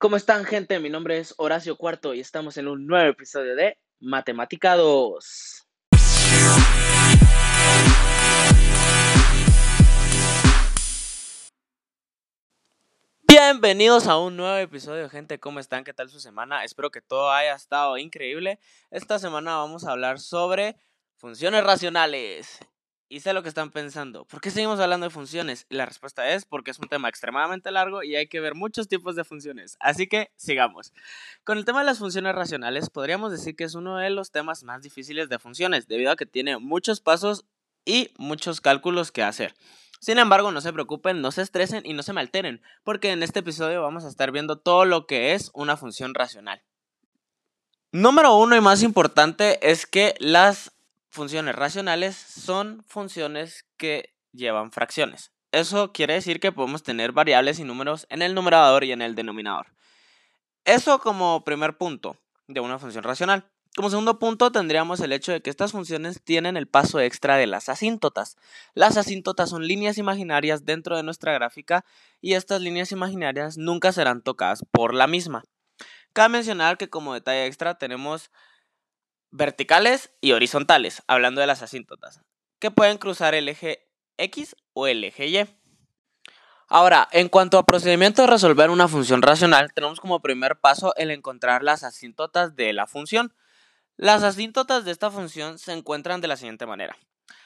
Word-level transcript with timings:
¿Cómo 0.00 0.14
están, 0.14 0.44
gente? 0.44 0.78
Mi 0.78 0.90
nombre 0.90 1.18
es 1.18 1.34
Horacio 1.38 1.76
Cuarto 1.76 2.14
y 2.14 2.20
estamos 2.20 2.56
en 2.56 2.68
un 2.68 2.86
nuevo 2.86 3.10
episodio 3.10 3.56
de 3.56 3.80
Matemática 3.98 4.76
2. 4.76 5.66
Bienvenidos 13.26 14.06
a 14.06 14.18
un 14.18 14.36
nuevo 14.36 14.56
episodio, 14.58 15.10
gente. 15.10 15.40
¿Cómo 15.40 15.58
están? 15.58 15.82
¿Qué 15.82 15.92
tal 15.92 16.08
su 16.08 16.20
semana? 16.20 16.62
Espero 16.62 16.92
que 16.92 17.02
todo 17.02 17.32
haya 17.32 17.56
estado 17.56 17.98
increíble. 17.98 18.60
Esta 18.92 19.18
semana 19.18 19.56
vamos 19.56 19.84
a 19.84 19.90
hablar 19.90 20.20
sobre 20.20 20.76
funciones 21.16 21.64
racionales. 21.64 22.60
Y 23.10 23.20
sé 23.20 23.32
lo 23.32 23.42
que 23.42 23.48
están 23.48 23.70
pensando. 23.70 24.26
¿Por 24.26 24.42
qué 24.42 24.50
seguimos 24.50 24.80
hablando 24.80 25.06
de 25.06 25.10
funciones? 25.10 25.64
La 25.70 25.86
respuesta 25.86 26.28
es 26.30 26.44
porque 26.44 26.70
es 26.70 26.78
un 26.78 26.88
tema 26.88 27.08
extremadamente 27.08 27.70
largo 27.70 28.02
y 28.02 28.16
hay 28.16 28.28
que 28.28 28.40
ver 28.40 28.54
muchos 28.54 28.86
tipos 28.86 29.16
de 29.16 29.24
funciones. 29.24 29.78
Así 29.80 30.06
que 30.06 30.30
sigamos. 30.36 30.92
Con 31.42 31.56
el 31.56 31.64
tema 31.64 31.78
de 31.80 31.86
las 31.86 31.98
funciones 31.98 32.34
racionales, 32.34 32.90
podríamos 32.90 33.32
decir 33.32 33.56
que 33.56 33.64
es 33.64 33.74
uno 33.74 33.96
de 33.96 34.10
los 34.10 34.30
temas 34.30 34.62
más 34.62 34.82
difíciles 34.82 35.30
de 35.30 35.38
funciones, 35.38 35.88
debido 35.88 36.10
a 36.10 36.16
que 36.16 36.26
tiene 36.26 36.58
muchos 36.58 37.00
pasos 37.00 37.46
y 37.86 38.12
muchos 38.18 38.60
cálculos 38.60 39.10
que 39.10 39.22
hacer. 39.22 39.54
Sin 40.00 40.18
embargo, 40.18 40.52
no 40.52 40.60
se 40.60 40.72
preocupen, 40.72 41.22
no 41.22 41.32
se 41.32 41.42
estresen 41.42 41.86
y 41.86 41.94
no 41.94 42.02
se 42.02 42.12
me 42.12 42.20
alteren, 42.20 42.62
porque 42.84 43.10
en 43.10 43.22
este 43.22 43.40
episodio 43.40 43.82
vamos 43.82 44.04
a 44.04 44.08
estar 44.08 44.30
viendo 44.32 44.58
todo 44.58 44.84
lo 44.84 45.06
que 45.06 45.32
es 45.32 45.50
una 45.54 45.78
función 45.78 46.14
racional. 46.14 46.62
Número 47.90 48.36
uno 48.36 48.54
y 48.54 48.60
más 48.60 48.82
importante 48.82 49.58
es 49.68 49.86
que 49.86 50.14
las 50.18 50.72
funciones 51.10 51.54
racionales 51.54 52.16
son 52.16 52.84
funciones 52.86 53.66
que 53.76 54.14
llevan 54.32 54.72
fracciones. 54.72 55.32
Eso 55.52 55.92
quiere 55.92 56.14
decir 56.14 56.40
que 56.40 56.52
podemos 56.52 56.82
tener 56.82 57.12
variables 57.12 57.58
y 57.58 57.64
números 57.64 58.06
en 58.10 58.22
el 58.22 58.34
numerador 58.34 58.84
y 58.84 58.92
en 58.92 59.00
el 59.00 59.14
denominador. 59.14 59.68
Eso 60.64 60.98
como 60.98 61.44
primer 61.44 61.78
punto 61.78 62.16
de 62.46 62.60
una 62.60 62.78
función 62.78 63.04
racional. 63.04 63.50
Como 63.74 63.90
segundo 63.90 64.18
punto 64.18 64.50
tendríamos 64.50 65.00
el 65.00 65.12
hecho 65.12 65.32
de 65.32 65.40
que 65.40 65.50
estas 65.50 65.72
funciones 65.72 66.22
tienen 66.22 66.56
el 66.56 66.66
paso 66.66 67.00
extra 67.00 67.36
de 67.36 67.46
las 67.46 67.68
asíntotas. 67.68 68.36
Las 68.74 68.96
asíntotas 68.96 69.50
son 69.50 69.66
líneas 69.66 69.98
imaginarias 69.98 70.64
dentro 70.64 70.96
de 70.96 71.02
nuestra 71.02 71.32
gráfica 71.32 71.84
y 72.20 72.34
estas 72.34 72.60
líneas 72.60 72.92
imaginarias 72.92 73.56
nunca 73.56 73.92
serán 73.92 74.20
tocadas 74.20 74.64
por 74.70 74.94
la 74.94 75.06
misma. 75.06 75.44
Cabe 76.12 76.30
mencionar 76.30 76.76
que 76.76 76.90
como 76.90 77.14
detalle 77.14 77.46
extra 77.46 77.78
tenemos 77.78 78.30
verticales 79.30 80.10
y 80.20 80.32
horizontales, 80.32 81.02
hablando 81.06 81.40
de 81.40 81.46
las 81.46 81.62
asíntotas, 81.62 82.20
que 82.58 82.70
pueden 82.70 82.98
cruzar 82.98 83.34
el 83.34 83.48
eje 83.48 83.88
X 84.16 84.56
o 84.72 84.86
el 84.86 85.04
eje 85.04 85.26
Y. 85.26 85.46
Ahora, 86.68 87.08
en 87.12 87.28
cuanto 87.28 87.58
a 87.58 87.64
procedimiento 87.64 88.22
de 88.22 88.28
resolver 88.28 88.70
una 88.70 88.88
función 88.88 89.22
racional, 89.22 89.72
tenemos 89.72 90.00
como 90.00 90.20
primer 90.20 90.60
paso 90.60 90.94
el 90.96 91.10
encontrar 91.10 91.62
las 91.62 91.82
asíntotas 91.82 92.56
de 92.56 92.72
la 92.72 92.86
función. 92.86 93.32
Las 93.96 94.22
asíntotas 94.22 94.84
de 94.84 94.90
esta 94.90 95.10
función 95.10 95.58
se 95.58 95.72
encuentran 95.72 96.20
de 96.20 96.28
la 96.28 96.36
siguiente 96.36 96.66
manera. 96.66 96.96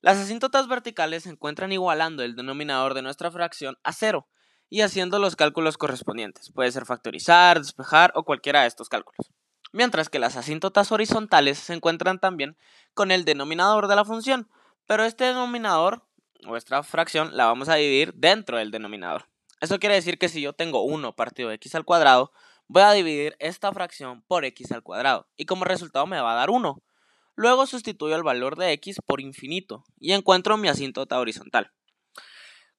Las 0.00 0.18
asíntotas 0.18 0.68
verticales 0.68 1.22
se 1.22 1.30
encuentran 1.30 1.72
igualando 1.72 2.22
el 2.22 2.34
denominador 2.34 2.94
de 2.94 3.02
nuestra 3.02 3.30
fracción 3.30 3.78
a 3.84 3.92
cero 3.92 4.28
y 4.68 4.80
haciendo 4.80 5.18
los 5.18 5.36
cálculos 5.36 5.78
correspondientes. 5.78 6.50
Puede 6.52 6.72
ser 6.72 6.84
factorizar, 6.84 7.58
despejar 7.58 8.12
o 8.14 8.24
cualquiera 8.24 8.62
de 8.62 8.68
estos 8.68 8.88
cálculos 8.88 9.33
mientras 9.74 10.08
que 10.08 10.20
las 10.20 10.36
asíntotas 10.36 10.92
horizontales 10.92 11.58
se 11.58 11.74
encuentran 11.74 12.20
también 12.20 12.56
con 12.94 13.10
el 13.10 13.24
denominador 13.24 13.88
de 13.88 13.96
la 13.96 14.04
función, 14.04 14.48
pero 14.86 15.04
este 15.04 15.24
denominador, 15.24 16.06
nuestra 16.42 16.84
fracción, 16.84 17.36
la 17.36 17.46
vamos 17.46 17.68
a 17.68 17.74
dividir 17.74 18.14
dentro 18.14 18.56
del 18.56 18.70
denominador. 18.70 19.28
Eso 19.60 19.80
quiere 19.80 19.96
decir 19.96 20.16
que 20.16 20.28
si 20.28 20.40
yo 20.40 20.52
tengo 20.52 20.82
1 20.82 21.16
partido 21.16 21.48
de 21.48 21.56
x 21.56 21.74
al 21.74 21.84
cuadrado, 21.84 22.32
voy 22.68 22.82
a 22.82 22.92
dividir 22.92 23.34
esta 23.40 23.72
fracción 23.72 24.22
por 24.28 24.44
x 24.44 24.70
al 24.70 24.84
cuadrado, 24.84 25.28
y 25.36 25.44
como 25.44 25.64
resultado 25.64 26.06
me 26.06 26.20
va 26.20 26.32
a 26.32 26.36
dar 26.36 26.50
1. 26.50 26.80
Luego 27.34 27.66
sustituyo 27.66 28.14
el 28.14 28.22
valor 28.22 28.56
de 28.56 28.70
x 28.72 28.98
por 29.04 29.20
infinito, 29.20 29.82
y 29.98 30.12
encuentro 30.12 30.56
mi 30.56 30.68
asíntota 30.68 31.18
horizontal. 31.18 31.72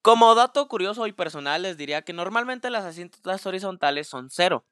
Como 0.00 0.32
dato 0.36 0.68
curioso 0.68 1.08
y 1.08 1.12
personal 1.12 1.62
les 1.62 1.76
diría 1.76 2.02
que 2.02 2.12
normalmente 2.12 2.70
las 2.70 2.84
asíntotas 2.84 3.46
horizontales 3.46 4.06
son 4.06 4.30
0, 4.30 4.64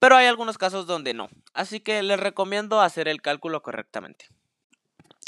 pero 0.00 0.16
hay 0.16 0.26
algunos 0.26 0.58
casos 0.58 0.86
donde 0.86 1.14
no, 1.14 1.28
así 1.54 1.78
que 1.78 2.02
les 2.02 2.18
recomiendo 2.18 2.80
hacer 2.80 3.06
el 3.06 3.22
cálculo 3.22 3.62
correctamente. 3.62 4.26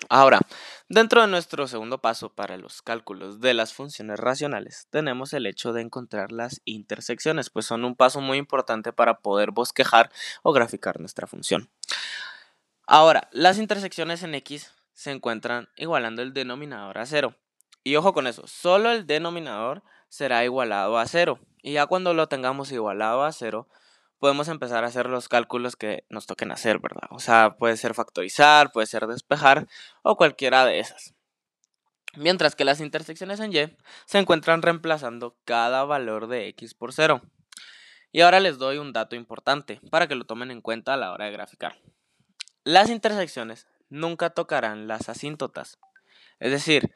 Ahora, 0.09 0.41
dentro 0.89 1.21
de 1.21 1.29
nuestro 1.29 1.69
segundo 1.69 1.99
paso 1.99 2.35
para 2.35 2.57
los 2.57 2.83
cálculos 2.83 3.41
de 3.41 3.55
las 3.55 3.73
funciones 3.73 4.19
racionales, 4.19 4.89
tenemos 4.91 5.33
el 5.33 5.47
hecho 5.47 5.73
de 5.73 5.83
encontrar 5.83 6.33
las 6.33 6.61
intersecciones, 6.65 7.51
pues 7.51 7.67
son 7.67 7.85
un 7.85 7.95
paso 7.95 8.21
muy 8.21 8.39
importante 8.39 8.93
para 8.93 9.21
poder 9.21 9.53
bosquejar 9.53 10.11
o 10.43 10.53
graficar 10.53 10.99
nuestra 10.99 11.27
función. 11.29 11.71
Ahora, 12.87 13.29
las 13.31 13.59
intersecciones 13.59 14.23
en 14.23 14.35
x 14.35 14.73
se 14.93 15.13
encuentran 15.13 15.69
igualando 15.77 16.23
el 16.23 16.33
denominador 16.33 16.99
a 16.99 17.07
cero. 17.07 17.37
Y 17.85 17.97
ojo 17.97 18.13
con 18.13 18.27
eso, 18.27 18.47
solo 18.47 18.91
el 18.91 19.07
denominador 19.07 19.83
será 20.09 20.45
igualado 20.45 20.99
a 20.99 21.07
cero. 21.07 21.39
Y 21.63 21.75
ya 21.75 21.87
cuando 21.87 22.13
lo 22.13 22.29
tengamos 22.29 22.73
igualado 22.73 23.25
a 23.25 23.33
cero, 23.33 23.69
podemos 24.23 24.47
empezar 24.47 24.85
a 24.85 24.87
hacer 24.87 25.09
los 25.09 25.29
cálculos 25.29 25.75
que 25.75 26.05
nos 26.09 26.27
toquen 26.27 26.53
hacer, 26.53 26.79
¿verdad? 26.79 27.09
O 27.11 27.19
sea, 27.19 27.57
puede 27.57 27.77
ser 27.77 27.93
factorizar, 27.93 28.71
puede 28.71 28.87
ser 28.87 29.09
despejar 29.09 29.67
o 30.05 30.17
cualquiera 30.17 30.65
de 30.65 30.79
esas. 30.79 31.17
Mientras 32.15 32.55
que 32.55 32.65
las 32.65 32.81
intersecciones 32.81 33.41
en 33.41 33.53
Y 33.53 33.77
se 34.07 34.19
encuentran 34.21 34.63
reemplazando 34.63 35.37
cada 35.45 35.83
valor 35.83 36.29
de 36.29 36.47
X 36.51 36.75
por 36.75 36.93
0. 36.93 37.21
Y 38.13 38.21
ahora 38.21 38.39
les 38.39 38.59
doy 38.59 38.79
un 38.79 38.93
dato 38.93 39.17
importante 39.17 39.81
para 39.91 40.07
que 40.07 40.15
lo 40.15 40.25
tomen 40.25 40.53
en 40.53 40.61
cuenta 40.61 40.95
a 40.95 40.97
la 40.97 41.11
hora 41.11 41.25
de 41.25 41.33
graficar. 41.33 41.81
Las 42.63 42.91
intersecciones 42.91 43.67
nunca 43.89 44.31
tocarán 44.31 44.87
las 44.87 45.09
asíntotas. 45.09 45.81
Es 46.39 46.53
decir, 46.53 46.95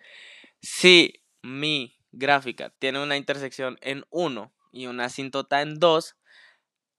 si 0.61 1.25
mi 1.43 1.99
gráfica 2.13 2.71
tiene 2.79 3.03
una 3.03 3.17
intersección 3.17 3.79
en 3.81 4.05
1 4.11 4.53
y 4.71 4.87
una 4.87 5.07
asíntota 5.07 5.61
en 5.61 5.81
2, 5.81 6.17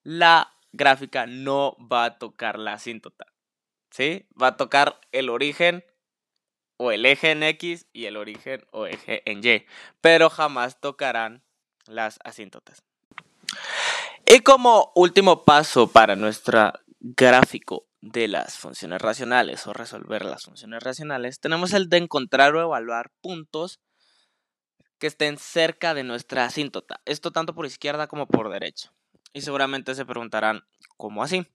la 0.07 0.53
gráfica 0.71 1.25
no 1.27 1.75
va 1.91 2.05
a 2.05 2.17
tocar 2.17 2.57
la 2.57 2.71
asíntota. 2.71 3.25
¿Sí? 3.91 4.25
Va 4.41 4.47
a 4.47 4.57
tocar 4.57 5.01
el 5.11 5.29
origen 5.29 5.83
o 6.77 6.93
el 6.93 7.05
eje 7.05 7.31
en 7.31 7.43
X 7.43 7.87
y 7.91 8.05
el 8.05 8.15
origen 8.15 8.65
o 8.71 8.85
eje 8.85 9.29
en 9.29 9.45
Y. 9.45 9.65
Pero 9.99 10.29
jamás 10.29 10.79
tocarán 10.79 11.43
las 11.87 12.19
asíntotas. 12.23 12.83
Y 14.25 14.39
como 14.39 14.93
último 14.95 15.43
paso 15.43 15.91
para 15.91 16.15
nuestro 16.15 16.71
gráfico 17.01 17.89
de 17.99 18.29
las 18.29 18.57
funciones 18.57 19.01
racionales 19.01 19.67
o 19.67 19.73
resolver 19.73 20.23
las 20.23 20.43
funciones 20.43 20.81
racionales, 20.81 21.41
tenemos 21.41 21.73
el 21.73 21.89
de 21.89 21.97
encontrar 21.97 22.55
o 22.55 22.61
evaluar 22.61 23.11
puntos 23.19 23.81
que 24.99 25.07
estén 25.07 25.37
cerca 25.37 25.93
de 25.93 26.05
nuestra 26.05 26.45
asíntota. 26.45 27.01
Esto 27.03 27.31
tanto 27.31 27.53
por 27.53 27.65
izquierda 27.65 28.07
como 28.07 28.25
por 28.25 28.49
derecha. 28.49 28.93
Y 29.37 29.41
seguramente 29.41 29.93
se 29.93 30.03
preguntarán, 30.03 30.65
¿cómo 30.97 31.21
así? 31.21 31.45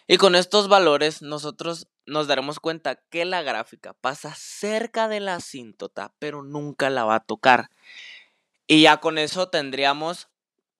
Y 0.09 0.15
con 0.17 0.35
estos 0.35 0.69
valores 0.69 1.21
nosotros 1.21 1.87
nos 2.05 2.27
daremos 2.27 2.61
cuenta 2.61 2.95
que 2.95 3.25
la 3.25 3.41
gráfica 3.41 3.93
pasa 3.93 4.33
cerca 4.35 5.09
de 5.09 5.19
la 5.19 5.35
asíntota, 5.35 6.13
pero 6.17 6.43
nunca 6.43 6.89
la 6.89 7.03
va 7.03 7.15
a 7.15 7.25
tocar. 7.25 7.69
Y 8.67 8.81
ya 8.81 8.97
con 8.97 9.17
eso 9.17 9.49
tendríamos 9.49 10.29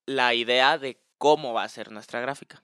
la 0.06 0.34
idea 0.34 0.78
de 0.78 1.02
cómo 1.18 1.54
va 1.54 1.64
a 1.64 1.70
ser 1.70 1.92
nuestra 1.92 2.22
gráfica. 2.22 2.64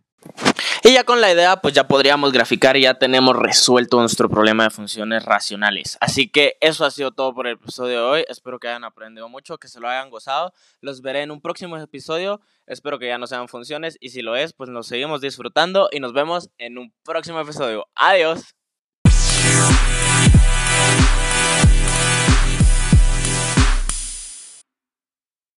Y 0.85 0.91
ya 0.91 1.06
con 1.06 1.21
la 1.21 1.31
idea, 1.31 1.62
pues 1.62 1.74
ya 1.74 1.88
podríamos 1.88 2.33
graficar 2.33 2.75
y 2.75 2.81
ya 2.81 2.95
tenemos 2.95 3.38
resuelto 3.38 4.01
nuestro 4.01 4.27
problema 4.27 4.65
de 4.65 4.69
funciones 4.69 5.24
racionales. 5.24 5.97
Así 6.01 6.27
que 6.27 6.57
eso 6.59 6.83
ha 6.83 6.91
sido 6.91 7.12
todo 7.12 7.33
por 7.33 7.47
el 7.47 7.53
episodio 7.53 8.00
de 8.00 8.03
hoy. 8.03 8.25
Espero 8.27 8.59
que 8.59 8.68
hayan 8.68 8.83
aprendido 8.83 9.30
mucho, 9.30 9.57
que 9.57 9.69
se 9.69 9.80
lo 9.80 9.88
hayan 9.88 10.09
gozado. 10.09 10.51
Los 10.81 11.01
veré 11.01 11.21
en 11.21 11.31
un 11.31 11.39
próximo 11.39 11.77
episodio. 11.77 12.41
Espero 12.68 13.00
que 13.00 13.07
ya 13.07 13.18
no 13.18 13.27
sean 13.27 13.47
funciones 13.47 13.97
y 14.01 14.09
si 14.09 14.21
lo 14.21 14.35
es, 14.35 14.51
pues 14.51 14.69
nos 14.69 14.88
seguimos 14.88 15.21
disfrutando 15.21 15.88
y 15.89 16.01
nos 16.01 16.12
vemos 16.12 16.50
en 16.57 16.77
un 16.77 16.94
próximo 17.06 17.39
episodio. 17.39 17.88
Adiós. 17.95 18.53